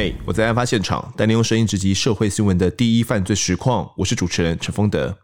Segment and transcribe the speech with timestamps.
[0.00, 3.90] 嘿我在案发现场，带您用声音直击社会新闻的第一犯罪实况。
[3.96, 5.18] 我是主持人陈丰德，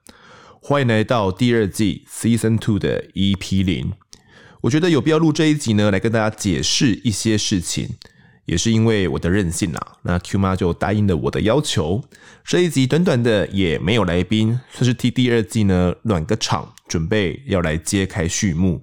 [0.61, 3.93] 欢迎来到第二季 Season Two 的 EP 零。
[4.63, 7.91] 我觉得有必要录这一集呢，来跟大家解释一些事情，
[8.47, 9.93] 也是因为我的任性啊。
[10.03, 12.03] 那 Q 妈就答应了我的要求，
[12.45, 18.83] 这一集短短的也没有来宾，算是替第二季呢暖个场，准备要来揭开序幕。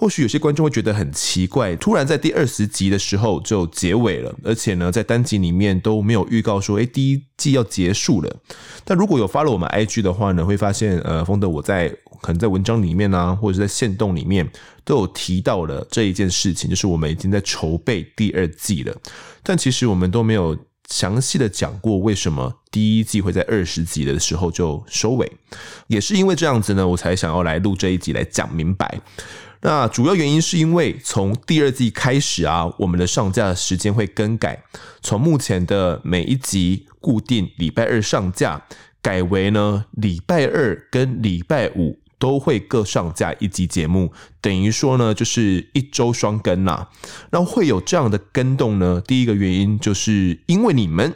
[0.00, 8.36] 或许有些观众会觉得很奇怪，突然在第二十集的时候就结尾了，而且呢，在单集里面都没有预告说，哎，第一季要结束了。
[8.82, 11.90] 但如果有 follow 我们 IG 的话呢，会发现，呃，丰德我在
[12.22, 14.50] 可能在文章里面啊，或者是在线动里面
[14.86, 18.96] 都有提到了这一件事情，就是我们已经在筹备第二季了。
[19.42, 20.56] 但其实我们都没有
[20.88, 25.30] 详细的讲过为什么第一季会在二十集的时候就收尾，
[25.88, 28.98] 也是因为这样子呢，我才想要来录这一集来讲明白。
[29.62, 34.64] 那主要原因是因为从第二季开始啊，我们的上架时间会更改，
[35.02, 38.64] 从目前的每一集固定礼拜二上架，
[39.02, 46.86] 改为呢礼拜二跟礼拜五都会各上架一集节目，等于说呢就是一周双更呐。
[47.30, 49.02] 那会有这样的更动呢？
[49.04, 51.12] 第一个原因就是因为你们。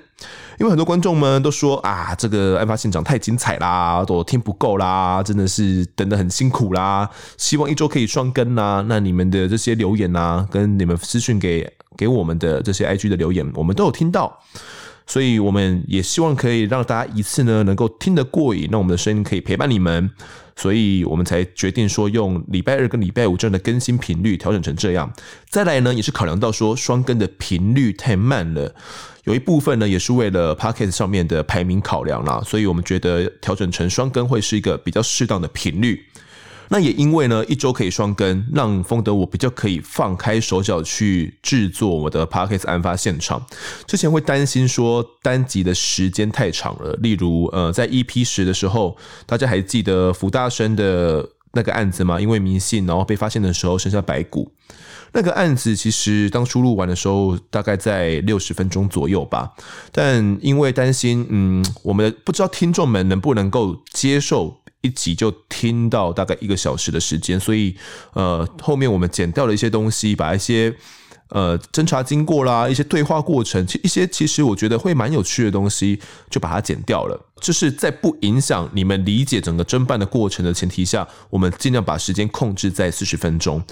[0.60, 8.82] 因为很多观众们都说啊，这个案发现场太精彩啦，都听不够啦，真的是等得很辛苦啦，希望一周可以双更啦。
[8.88, 14.40] 那你们的这些留言啊，跟你们私讯给给我们的这些 IG 的留言，我们都有听到，
[15.06, 20.10] 所以我们也希望可以让大家一次呢能够听得过瘾，让我们的声音可以陪伴你们，
[20.56, 25.12] 所以我们才决定说用礼拜二跟礼拜五这样的更新频率调整成这样。
[25.50, 28.74] 再来呢，也是考量到说双更的频率太慢了。
[29.24, 36.04] 有一部分呢，也是为了 Podcast 上面的排名考量啦，所以我们觉得调整成双更会是一个比较适当的频率。
[36.68, 43.44] 那也因为呢，一周可以双更，让丰德我比较可以放开手脚去制作我的 Podcast 案发现场。
[43.86, 52.20] 之前会担心说单集的时间太长了，例如呃，在 EP 十的时候，大家还记得福大生的那个案子吗？
[52.20, 54.50] 因为迷信，然后被发现的时候剩下白骨。
[55.16, 59.52] 那个案子其实当初录完的时候，大概在六十分钟左右吧。
[59.92, 67.74] 但因为担心，嗯，我们不知道听众们能不能够接受一集就听到大概一个小时的时间，所以
[68.12, 70.72] 呃，后面我们剪掉了一些东西，把一些
[71.30, 75.98] 呃侦查经过啦、一些对话过程，其一些其实我觉得会蛮有趣的东西，
[76.30, 77.18] 就把它剪掉了。
[77.40, 83.64] 就是在不影响你们理解整个侦办的过程的前提下，我们尽量把时间控制在四十分钟。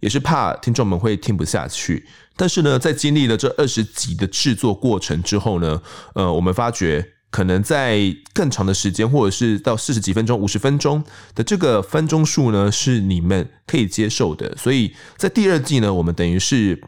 [0.00, 2.04] 也是怕听众们会听不下去，
[2.36, 5.80] 但是呢，在经历了这二十集的制作过程之后呢，
[6.14, 7.98] 呃，我们发觉可能在
[8.32, 11.02] 更长的时间，或者是到四十几分钟、五十分钟
[11.34, 16.80] 的这个分钟数呢，是你们可以接受的，所以在第二季呢，我们等于是。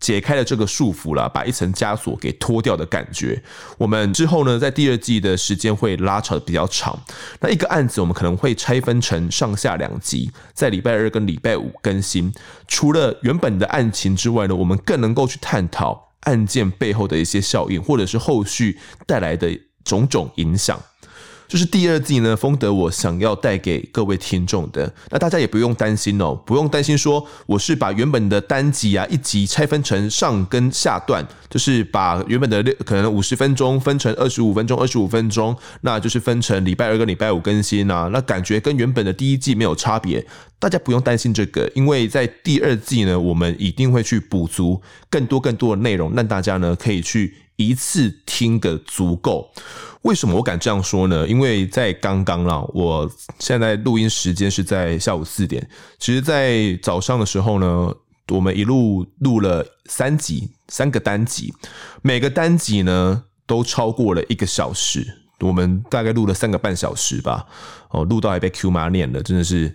[0.00, 3.42] 解开了这个束缚了，把一层枷锁给脱掉的感觉。
[3.76, 6.98] 我们之后呢，在第二季的时间会拉长的比较长。
[7.40, 12.32] 那一个案子，我们可能会拆分成上下两集，在礼拜二跟礼拜五更新。
[12.66, 19.50] 除了原本的案情之外呢，我们更能够去探讨案件背后的一些效应，或者是后续带来的
[19.84, 20.80] 种种影响。
[21.48, 40.24] 就是第二季呢，丰德我想要带给各位听众的，那大家也不用担心哦，不用担心说我是把原本的单集啊一集拆分成上跟下段，就是把原本的六可能五十分钟分成二十五分钟，二十五分钟，那就是分成礼拜二跟礼拜五更新啊，那感觉跟原本的第一季没有差别，
[40.60, 44.80] 大家不用担心这个，因为在第二季呢，我们一定会去补足
[45.10, 47.34] 更多更多的内容，让大家呢可以去
[47.68, 49.52] 一次听个足够。
[50.02, 51.28] 为什么我敢这样说呢？
[51.28, 55.68] 因为在刚刚啦，我现在录音时间是在下午四点。
[55.98, 57.94] 其实，在早上的时候呢，
[58.28, 61.52] 我们一路录了三集，三个单集，
[62.00, 65.19] 每个单集呢都超过了一个小时。
[65.40, 67.46] 我们大概录了三个半小时吧，
[67.90, 69.74] 哦，录到还被 Q 妈念了，真的是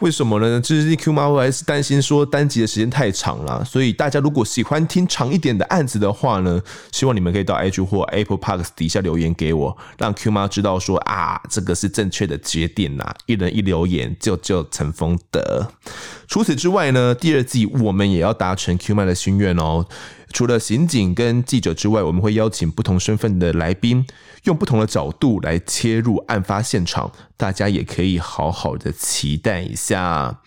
[0.00, 0.60] 为什么呢？
[0.60, 6.60] 就是 Q 妈我还是担心说单集的时间太长了，所以大家如果喜欢听长一点的案子的话呢，
[6.92, 15.66] 希望你们可以到 IG 或 Apple Parks 底下留言给我，让 Q 妈知道说啊，这个是正确的节点呐，一人一留言，就救陈丰德。
[16.34, 19.86] 除此之外呢，第二季我们也要达成 Q 妈的心愿哦。
[20.32, 24.04] 除了刑警跟记者之外，我们会邀请不同身份的来宾，
[24.42, 30.40] 用不同的角度来切入案发现场，大家也可以好好的期待一下。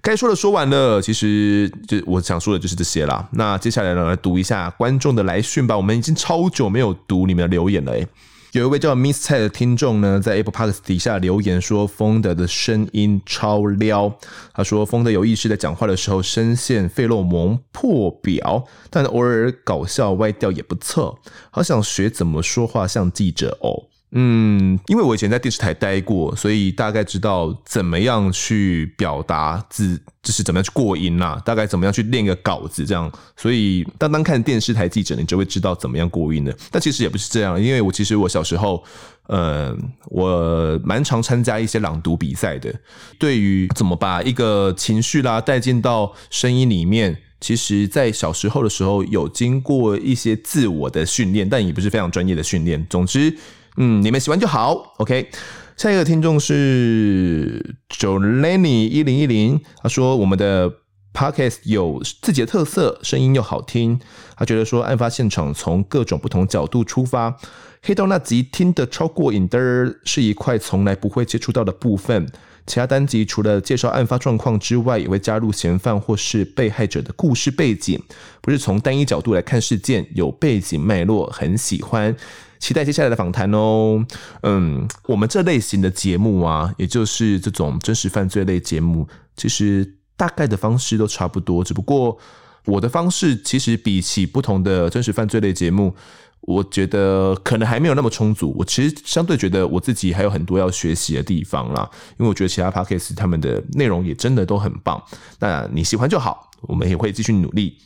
[0.00, 3.28] 该说的说完了，其实就我想说的就是这些啦。
[3.32, 5.76] 那接下来呢，来读一下观众的来讯吧。
[5.76, 8.08] 我们已经超久没有读你们的留言了，诶
[8.54, 14.16] 有一位叫 Miss 蔡的听众呢，在 Apple Podcast 底下留言说，丰德的声音超撩。
[14.52, 21.18] 他说，丰德有意识在讲话的时候，声线费洛蒙破表，但偶尔搞笑歪掉也不错。
[21.50, 23.88] 好想学怎么说话像记者哦。
[24.16, 33.10] 嗯，因为我以前在电视台待过，所以大概知道怎么样去表达自，就是怎么样去过音啦，大概怎么样去练个稿子这样。
[33.36, 36.56] 所以当当看电视台记者，你就会知道怎么样过音的。
[36.70, 38.84] 但其实也不是这样，因为我其实我小时候，
[39.26, 42.72] 呃，我蛮常参加一些朗读比赛的。
[43.18, 52.86] 对于怎么把一个情绪啦带进到声音里面，其实在小时候的时候有经过一些自我的训练，但也不是非常专业的训练。
[52.88, 53.36] 总之。
[53.76, 55.30] 嗯，你们喜欢就好，OK。
[55.76, 60.70] 下一个听众是 Jolene 一零一零，他说我们的
[61.12, 63.98] Podcast 有自己的特色，声音又好听。
[64.36, 67.36] 他觉得说案发现场从各种不同角度出发，
[67.82, 69.58] 黑道那集听得超过瘾的，
[70.04, 72.28] 是一块从来不会接触到的部分。
[72.66, 78.00] 其他单集除了介绍案发状况之外，也会加入嫌犯或是被害者的故事背景，
[78.40, 82.16] 不是从单一角度来看事件，有背景脉络，很喜欢。
[82.64, 84.02] 期待接下来的访谈哦。
[84.40, 89.06] 嗯，我们这类型的节目啊，也就是这种真实犯罪类节目，
[89.36, 92.16] 其实大概的方式都差不多，只不过
[92.64, 95.94] 我的方式其实比起不同的真实犯罪类节目，
[96.40, 98.56] 我觉得可能还没有那么充足。
[98.58, 105.02] 我其实相对觉得我自己还有很多要学习的地方啦，因为我觉得其他 podcast 他们的内容也真的都很棒。
[105.38, 107.76] 那你喜欢就好，我们也会继续努力。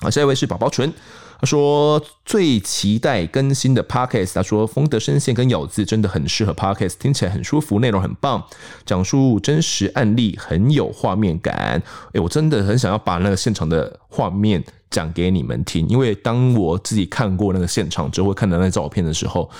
[0.00, 0.92] 好，下一位是宝宝纯。
[1.40, 4.34] 他说最期待更新的 podcast。
[4.34, 8.42] 他说丰德声线跟咬字真的很适合 podcast，听起来很舒服，内容很棒，
[8.84, 11.82] 讲述真实案例很有画面感。
[12.12, 19.50] 诶，我真的很想要把那个现场的画面讲给你们听，因为当我自己看过那个现场之后，看到那照片的时候，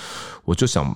[0.45, 0.95] 我就想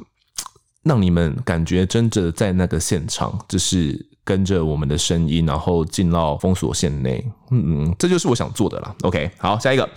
[0.83, 7.23] 让你们感觉真的在那个现场，就是跟着我们的声音，然后进到封锁线内。
[7.51, 8.95] 嗯嗯，这就是我想做的啦。
[9.03, 9.87] OK，好，下一个。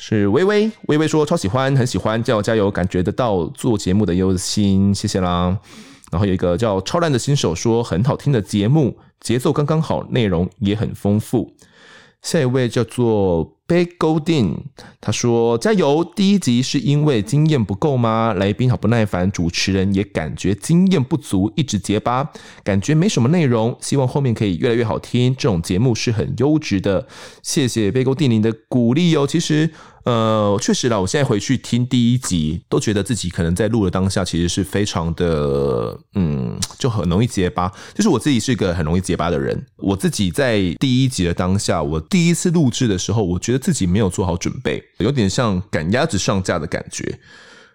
[0.00, 5.58] 是微微，微微说超喜欢，很喜欢，叫我加油，感觉得到做节目的用心，谢谢啦。
[6.12, 11.52] 然后有一个叫超烂的新手说很好听的节目，节奏刚刚好，内容也很丰富。
[12.22, 14.56] 下一位叫做 Big Goldin，
[15.00, 16.04] 他说加油。
[16.04, 18.34] 第一集是因为经验不够吗？
[18.34, 22.30] 来宾好不耐烦，主持人也感觉经验不足，一直结巴，
[22.64, 23.76] 感觉没什么内容。
[23.80, 27.06] 希望后面可以越来越好听，这种节目是很优质的。
[27.42, 29.26] 谢谢 Big Goldin 您的鼓励哦。
[29.26, 29.70] 其实。
[30.08, 37.70] 呃，确实啦，我现在回去听第一集，都觉得自己可能在录的当下，其实是非常的，嗯，就很容易结巴。
[37.94, 39.66] 就是我自己是一个很容易结巴的人。
[39.76, 47.18] 我自己在第一集的当下，我第一次录制的时候，我觉得自己没有做好准备，有点像赶鸭子上架的感觉。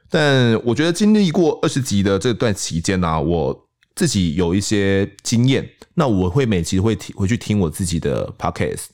[0.10, 5.70] 但我觉得经历过二十集的这段期间呢、我自己有一些经验。
[5.94, 8.86] 那我会每集会回去听我自己的 podcast。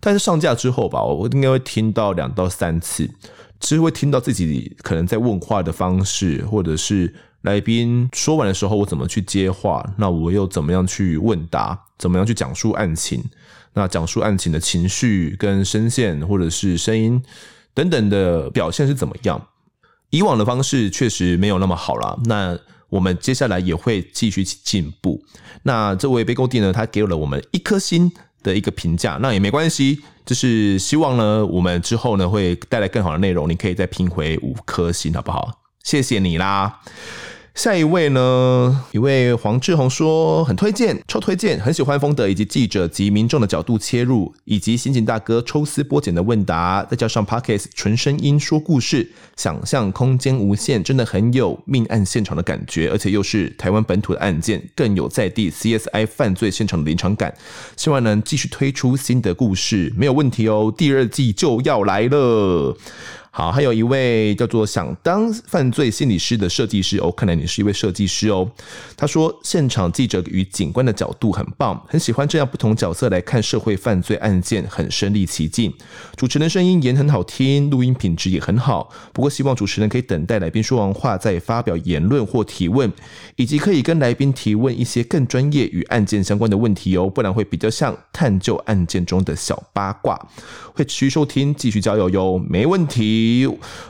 [0.00, 3.10] 但是上架之后吧，我应该会听到两到三次，
[3.58, 7.12] 其实会听到自己可能在问话的方式，或者是
[7.42, 13.24] 来宾说完的时候，我怎么去接话，那我又怎么样去问答，怎么样去讲述案情，
[13.72, 17.22] 那讲述案情的情绪跟声线或者是声音
[17.74, 19.48] 等等的表现是怎么样？
[20.10, 22.56] 以往的方式确实没有那么好啦，那
[22.90, 25.24] 我们接下来也会继续进步。
[25.64, 28.12] 那这位贝高蒂呢，他给了我们一颗星。
[28.46, 35.60] 的一个评价，那也没关系，就是希望呢，我们之后呢会带来更好的内容，你可以再评回五颗星，好不好？
[35.82, 36.80] 谢谢你啦。
[37.56, 38.84] 下一位呢？
[38.92, 57.34] 一位黄志宏说很推荐，超推荐，很喜欢风德以及记者及民众的角度切入，以及刑警大哥抽丝剥茧的问答，再加上 Podcast 纯声音说故事，想象空间无限，真的很有命案现场的感觉，而且又是台湾本土的案件，更有在地 CSI 犯罪现场的临场感。
[57.74, 62.76] 希望能继续推出新的故事，没有问题哦，第二季就要来了。
[63.36, 68.50] 好，还有一位叫做想当犯罪心理师的设计师哦，看来你是一位设计师哦。
[68.96, 75.70] 他说，现场记者与警官的角度很棒，很喜欢这样不同角色来看社会犯罪案件，很身临其境。
[76.16, 78.88] 主持人声音也很好听，录音品质也很好。
[79.12, 82.90] 不过，希望主持人可以等待来宾说完话再发表言论或提问，
[83.36, 90.18] 以及可以跟来宾提问一些更专业与案件相关的问题哦，不然会比较像探究案件中的小八卦。
[90.72, 93.25] 会持续收听，继续交友哟，没问题。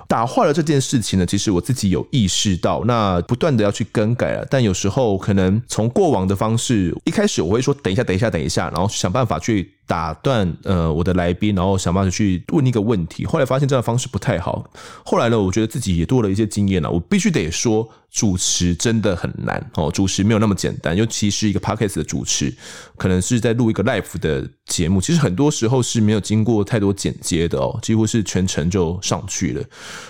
[0.09, 4.47] 打坏了这件事情呢，其实我自己有意识到，那不断的要去更改了。
[4.51, 9.76] 但有时候可能从过往的方式，一开始我会说等一下，等一下，等一下，然后想办法去。
[9.87, 13.25] 打断呃我的来宾，然后想办法去问一个问题。
[13.25, 14.69] 后来发现这样的方式不太好。
[15.05, 16.91] 后来呢，我觉得自己也多了一些经验了。
[16.91, 20.97] 我必须得说，主持真的很难哦，主持没有那么简单。
[20.97, 22.53] 尤其是一个 podcast 的主持，
[22.97, 29.63] 可能是在录一个 live 的节目，其实很多时候是没有经过太多剪接的哦，几乎是全程就上去了。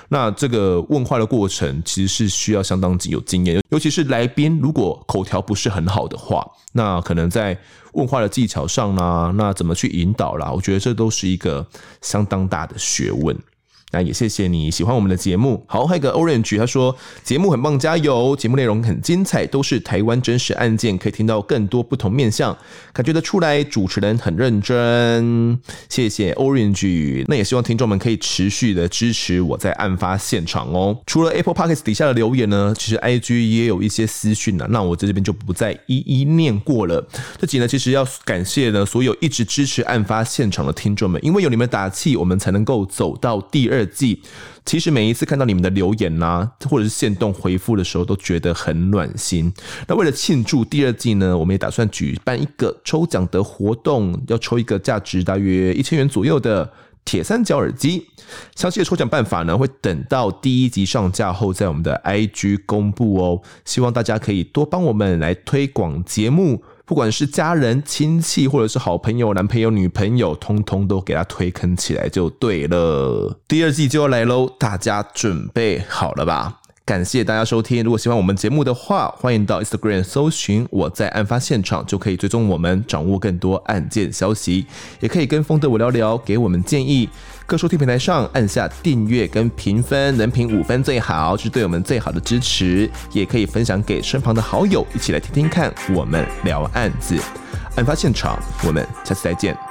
[0.08, 7.58] 那这个问话的过程其实是需要相当有经验，尤其是来宾如果口条不是很好的话，那可能在。
[7.96, 10.52] 问话的技巧上呢，那怎么去引导啦？
[10.52, 11.66] 我觉得这都是一个
[12.00, 13.36] 相当大的学问。
[13.92, 15.64] 那也谢谢你喜欢我们的节目。
[15.68, 18.34] 好，还有一个 Orange，他说节目很棒，加油！
[18.34, 22.54] 节目内容很精彩，都是台湾真实案件，可以听到更多不同面向，
[22.92, 25.56] 感觉得出来主持人很认真。
[25.88, 30.98] 谢谢 Orange，那也希望听众们可以持续的支持我在案发现场哦。
[31.06, 37.06] 除了 Apple Podcast 底下的留言呢，其实 IG 也有一些私讯啊，那我在这边就不再一一念过了。
[37.38, 43.75] 这集呢，其实要感谢呢所有一直支持案发现场的听众们，因为有你们打气，我们才能够走到第二。
[43.76, 44.22] 二季，
[44.64, 49.52] 其实每一次看到你们的留言呐、或者是限动回复的时候，都觉得很暖心。
[49.86, 56.72] 那为了庆祝第二季呢，我们也打算举办一个抽奖的活动，要抽一个价值大约一千元左右的
[57.04, 58.08] 铁三角耳机。
[58.56, 63.40] 详细的抽奖办法呢，会等到第一集上架后，在我们的 IG 公布哦。
[63.64, 66.62] 希望大家可以多帮我们来推广节目。
[66.86, 73.40] 不管是家人、亲戚，或者是好朋友、男朋友、女朋友，通通都给他推坑起来就对了。
[73.48, 76.60] 第二季就要来喽，大家准备好了吧？
[76.86, 77.82] 感谢大家收听。
[77.82, 84.64] 如果喜欢我们节目的话，欢迎到 Instagram 搜寻我在案发现场，就可以追踪我们，掌握更多案件消息。
[85.00, 87.08] 也可以跟风的我聊聊，给我们建议。
[87.44, 92.88] 各收听平台上按下订阅跟评分，能评五分最好，是对我们最好的支持。
[93.12, 97.18] 也可以分享给身旁的好友，一起来听听看我们聊案子。
[97.74, 99.65] 案发现场，我们下次再见。